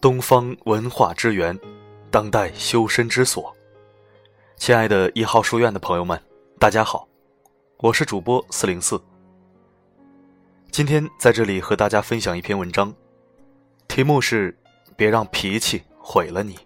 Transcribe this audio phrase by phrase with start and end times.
[0.00, 1.58] 东方文化之源，
[2.08, 3.52] 当代修身之所。
[4.56, 6.20] 亲爱的一号书院的朋友们，
[6.56, 7.08] 大家好，
[7.78, 9.00] 我是主播四零四。
[10.70, 12.94] 今天在这里和大家分享一篇文章，
[13.88, 14.56] 题目是
[14.94, 16.56] “别让脾气毁了你”。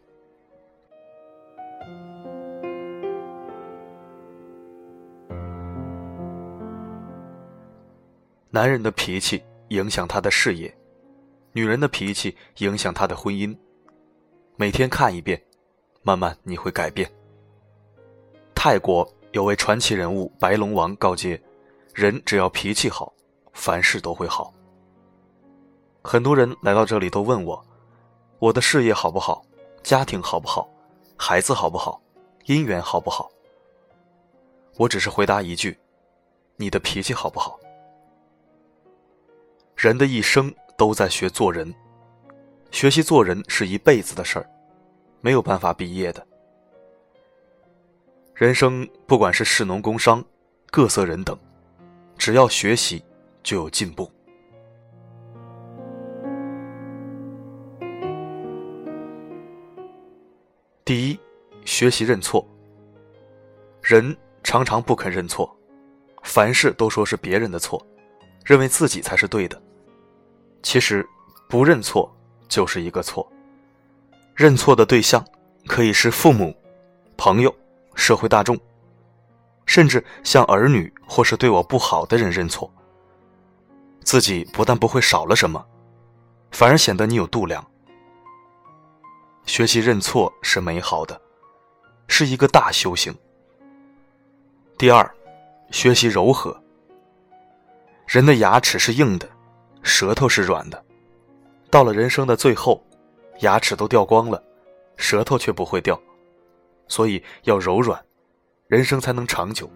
[8.50, 10.76] 男人的脾气影响他的事业，
[11.52, 13.56] 女人的脾气影响他的婚姻。
[14.56, 15.42] 每天看一遍，
[16.02, 17.10] 慢慢你会改变。
[18.54, 21.40] 泰国有位传奇人物白龙王告诫：
[21.94, 23.12] 人只要脾气好，
[23.52, 24.52] 凡事都会好。
[26.02, 27.64] 很多人来到这里都问我：
[28.38, 29.44] 我的事业好不好？
[29.82, 30.68] 家庭好不好？
[31.16, 32.00] 孩子好不好？
[32.46, 33.30] 姻缘好不好？
[34.76, 35.78] 我只是回答一句：
[36.56, 37.58] 你的脾气好不好？
[39.76, 40.52] 人的一生
[40.82, 41.72] 都在学做人，
[42.72, 44.50] 学习做人是一辈子的事儿，
[45.20, 46.26] 没有办法毕业的。
[48.34, 50.24] 人生不管是士农工商，
[50.72, 51.38] 各色人等，
[52.18, 53.00] 只要学习，
[53.44, 54.10] 就有进步。
[60.84, 61.20] 第一，
[61.64, 62.44] 学习认错。
[63.80, 65.56] 人常常不肯认错，
[66.24, 67.80] 凡事都说是别人的错，
[68.44, 69.62] 认为自己才是对的。
[70.62, 71.06] 其实，
[71.48, 72.10] 不认错
[72.48, 73.30] 就是一个错。
[74.34, 75.24] 认错的对象
[75.66, 76.56] 可以是父母、
[77.16, 77.54] 朋友、
[77.94, 78.58] 社会大众，
[79.66, 82.72] 甚至向儿女或是对我不好的人认错。
[84.02, 85.64] 自己不但不会少了什么，
[86.50, 87.64] 反而显得你有度量。
[89.44, 91.20] 学习认错是美好的，
[92.06, 93.14] 是一个大修行。
[94.78, 95.08] 第二，
[95.70, 96.56] 学习柔和。
[98.06, 99.28] 人的牙齿是硬的。
[99.82, 100.84] 舌头是软的，
[101.70, 102.82] 到了人生的最后，
[103.40, 104.42] 牙齿都掉光了，
[104.96, 106.00] 舌头却不会掉，
[106.86, 108.00] 所以要柔软，
[108.68, 109.68] 人生才能长久。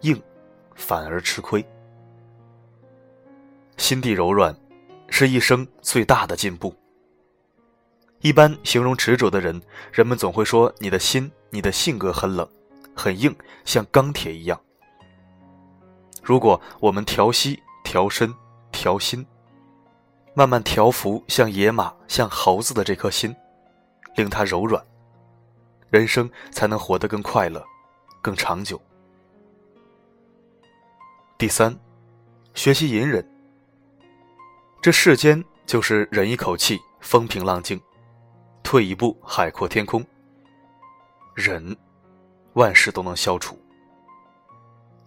[0.00, 0.20] 硬，
[0.74, 1.64] 反而吃亏。
[3.76, 4.56] 心地柔软，
[5.08, 6.74] 是一生最大的进步。
[8.20, 9.60] 一般形容执着的人，
[9.92, 12.48] 人们总会说你的心、你的性格很冷，
[12.96, 13.34] 很硬，
[13.64, 14.58] 像钢铁一样。
[16.22, 18.34] 如果我们调息、调身。
[18.80, 19.26] 调心，
[20.32, 23.36] 慢慢调服像野马、像猴子的这颗心，
[24.16, 24.82] 令它柔软，
[25.90, 27.62] 人生才能活得更快乐、
[28.22, 28.80] 更长久。
[31.36, 31.78] 第三，
[32.54, 33.22] 学习隐忍。
[34.80, 37.78] 这世间就是忍一口气，风平浪静；
[38.62, 40.02] 退一步，海阔天空。
[41.34, 41.76] 忍，
[42.54, 43.60] 万事都能消除。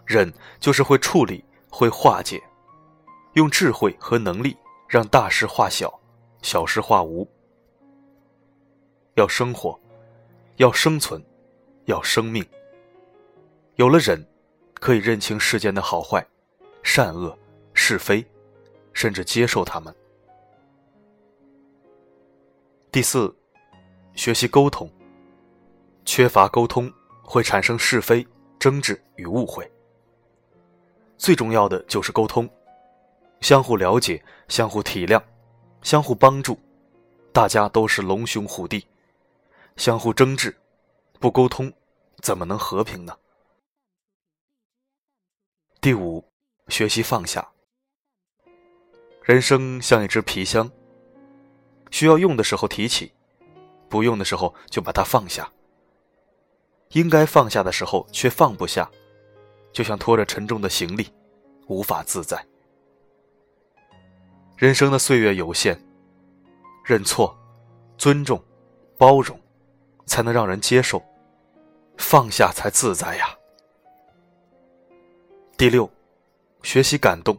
[0.06, 2.40] 忍就是会处理，会化解。
[3.34, 4.56] 用智慧和能力
[4.88, 5.92] 让大事化小，
[6.42, 7.28] 小事化无。
[9.16, 9.80] 要生活，
[10.58, 11.24] 要生存，
[11.86, 12.46] 要生命。
[13.76, 14.24] 有了忍，
[14.76, 16.26] 可以认清世间的好坏、
[16.84, 17.36] 善恶、
[17.74, 18.24] 是非，
[18.94, 19.94] 甚至接受他们。
[22.92, 23.36] 第四，
[24.14, 24.90] 学习沟通。
[26.06, 26.92] 缺乏沟通
[27.24, 28.28] 会产生是非、
[28.60, 29.68] 争执与误会。
[31.18, 32.48] 最重要的就是沟通。
[33.44, 35.22] 相互了解，相互体谅，
[35.81, 36.58] 相互帮助，
[37.34, 38.88] 大家都是龙兄虎弟。
[39.76, 40.56] 相互争执，
[41.20, 41.70] 不沟通，
[42.22, 43.18] 怎么能和平呢？
[45.81, 46.24] 第五，
[46.70, 47.46] 学习放下。
[49.24, 50.72] 人生像一只皮箱，
[51.92, 53.12] 需要用的时候提起，
[53.90, 55.52] 不用的时候就把它放下。
[56.92, 58.90] 应该放下的时候却放不下，
[59.74, 61.12] 就像拖着沉重的行李，
[61.68, 62.42] 无法自在。
[64.56, 65.78] 人生的岁月有限，
[66.86, 67.36] 认错、
[67.97, 68.41] 尊重、
[68.97, 69.38] 包容，
[70.06, 71.00] 才能让人接受；
[71.97, 73.36] 放下才自在呀。
[75.58, 75.90] 第六，
[76.62, 77.36] 学习感动。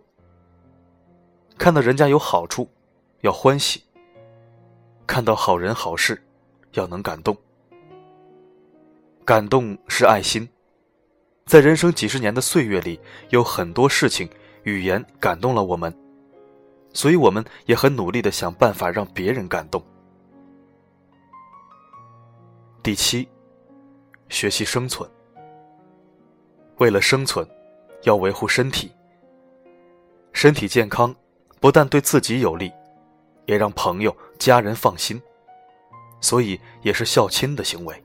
[1.56, 2.68] 看到人家有好处，
[3.20, 3.80] 要欢喜；
[5.06, 6.20] 看到好人好事，
[6.72, 7.36] 要能感动。
[9.24, 10.46] 感动是爱心，
[11.46, 13.00] 在人生几十年的岁月里，
[13.30, 14.28] 有很多事情、
[14.64, 15.96] 语言感动了我们。
[16.94, 19.84] 所以，我们也很努力的想办法让别人感动。
[22.82, 23.28] 第七，
[24.28, 25.08] 学习生存。
[26.78, 27.46] 为了生存，
[28.04, 28.92] 要维护身体。
[30.32, 31.14] 身体健康，
[31.60, 32.72] 不但对自己有利，
[33.46, 35.20] 也让朋友、家人放心，
[36.20, 38.04] 所以也是孝亲的行为。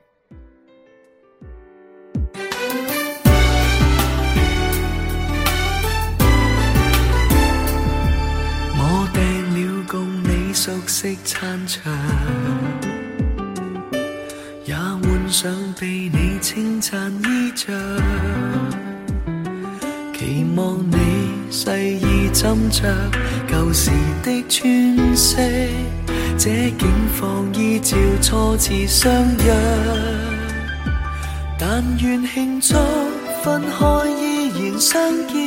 [10.63, 11.91] 熟悉餐场，
[14.63, 17.73] 也换上被你称赞衣着。
[20.13, 20.97] 期望你
[21.49, 21.67] 细
[21.97, 22.85] 意斟酌
[23.49, 23.89] 旧时
[24.21, 25.67] 的穿饰，
[26.37, 26.87] 这景
[27.19, 29.11] 况依照初次相
[29.43, 29.51] 约。
[31.57, 32.75] 但愿庆祝
[33.43, 35.40] 分开依然相见，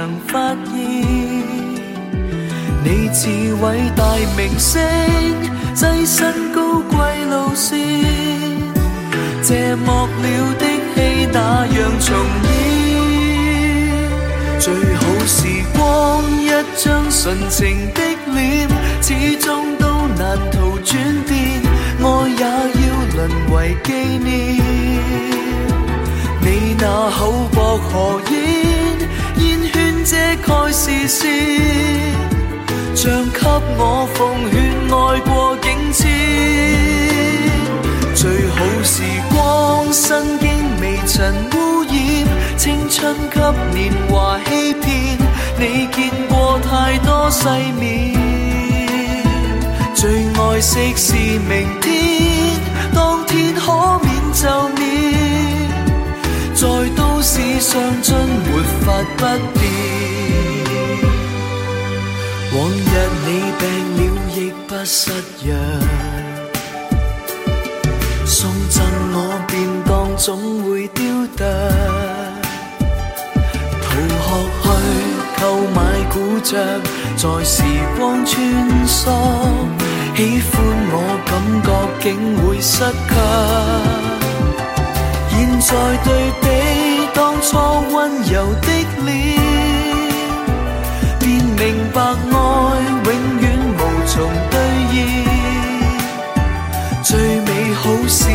[0.00, 0.80] 能发现，
[2.82, 3.28] 你似
[3.62, 4.02] 伟大
[4.34, 4.80] 明星
[5.76, 7.68] 跻身高贵路线。
[9.42, 10.64] 这幕了的
[10.94, 12.16] 戏那样重
[12.48, 12.48] 演，
[14.58, 15.36] 最好时
[15.76, 15.78] 光
[16.40, 16.48] 一
[16.82, 18.00] 张纯情的
[18.32, 18.70] 脸，
[19.02, 19.84] 始终都
[20.16, 20.96] 难逃转
[21.28, 21.36] 变，
[22.00, 22.04] 爱
[22.38, 23.18] 也要沦
[23.52, 24.30] 为纪念。
[26.40, 28.18] 你那厚薄荷，
[30.46, 31.28] 盖视线，
[32.94, 33.40] 像给
[33.78, 34.54] 我奉劝
[34.88, 36.08] 爱过境迁。
[38.14, 39.02] 最好时
[39.32, 40.48] 光，身经
[40.80, 41.92] 未尘污染，
[42.56, 43.40] 青春给
[43.74, 45.18] 年华欺骗。
[45.58, 47.48] 你见过太多世
[47.78, 48.14] 面，
[49.94, 52.58] 最爱惜是明天，
[52.94, 54.48] 当天可免就，
[57.30, 58.84] 都市上尽没法
[59.16, 59.22] 不
[59.56, 59.62] 变。
[62.52, 62.82] 往日
[63.24, 63.28] 你
[63.60, 63.62] 病
[63.94, 64.00] 了
[64.34, 64.36] 亦
[64.66, 64.98] 不失
[65.44, 65.46] 约。
[68.26, 68.82] 送赠
[69.12, 69.16] 我
[69.46, 70.28] 便当总
[70.64, 71.04] 会丢
[71.36, 71.46] 掉，
[73.80, 73.88] 逃
[74.58, 74.66] 学去
[75.40, 75.42] 购
[75.72, 75.78] 买
[76.12, 76.50] 古着，
[77.16, 77.62] 在时
[77.96, 78.34] 光穿
[78.88, 78.98] 梭，
[80.16, 80.18] 喜
[80.50, 80.52] 欢
[80.90, 80.94] 我
[81.26, 81.30] 感
[81.62, 81.68] 觉
[82.02, 82.06] 竟
[82.42, 82.74] 会失
[83.08, 83.14] 却。
[85.30, 85.68] 现在
[86.04, 86.08] 对
[86.42, 86.44] 比
[87.42, 87.56] 初
[87.92, 88.68] 温柔的
[89.04, 89.08] 脸，
[91.18, 91.58] 便明
[91.92, 92.34] 白爱
[93.04, 93.08] 永
[93.40, 93.44] 远
[93.76, 94.12] 无从
[94.50, 94.54] 兑
[94.92, 94.94] 现。
[97.02, 97.08] 最
[97.40, 98.30] 美好是回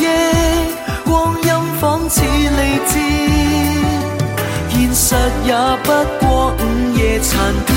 [0.00, 0.02] 忆，
[1.04, 1.10] 光
[1.40, 1.48] 阴
[1.80, 1.80] 仿
[2.10, 2.92] 似利箭，
[4.70, 5.14] 现实
[5.44, 5.50] 也
[5.84, 5.86] 不
[6.20, 6.26] 过
[6.58, 6.60] 午
[6.96, 7.30] 夜残
[7.64, 7.70] 片。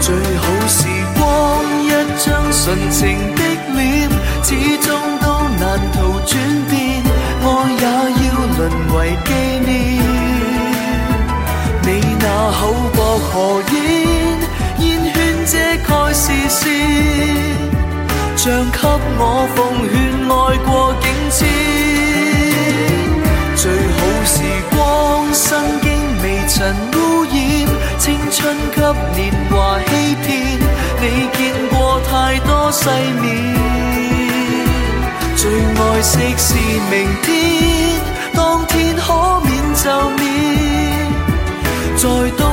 [0.00, 0.06] 最
[0.36, 0.78] 好时
[1.18, 1.20] 光
[1.84, 1.86] 一
[2.24, 3.00] 张纯情
[3.34, 3.40] 的
[3.74, 4.10] 脸，
[4.42, 4.48] 始
[4.86, 4.97] 终
[9.24, 9.30] 纪
[9.66, 9.68] 念。
[11.82, 11.86] 你
[12.20, 12.60] 那厚
[12.94, 13.76] 薄荷烟，
[14.80, 15.16] 烟圈
[15.46, 15.52] 遮
[15.86, 16.58] 盖视线。
[18.36, 18.78] 像给
[19.18, 19.20] 我
[19.54, 19.58] 奉
[19.90, 19.92] 劝
[20.24, 20.32] 爱
[20.64, 20.68] 过
[21.00, 21.36] 境迁，
[23.56, 23.62] 最
[23.96, 24.34] 好时
[24.70, 24.76] 光
[25.34, 25.46] 身
[25.82, 25.86] 经
[26.22, 26.56] 未尘
[26.94, 27.34] 污染，
[27.98, 28.36] 青春
[28.72, 28.80] 给
[29.20, 29.20] 年
[29.50, 29.90] 华欺
[30.24, 30.26] 骗。
[31.00, 31.04] 你
[31.36, 32.10] 见过太
[32.46, 32.88] 多世
[33.20, 33.26] 面，
[35.36, 36.54] 最爱惜是
[36.90, 37.26] 明天，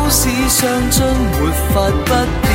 [0.06, 2.48] 都市上尽没法不变。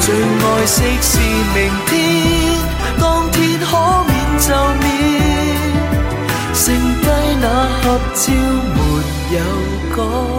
[0.00, 1.18] 最爱惜是
[1.54, 1.92] 明天，
[2.98, 3.68] 当天可
[4.06, 4.48] 免就
[4.80, 4.88] 免，
[6.54, 7.06] 剩低
[7.42, 7.46] 那
[7.82, 7.84] 合
[8.14, 8.32] 照
[8.74, 8.78] 没
[9.36, 9.38] 有
[9.94, 10.33] 改。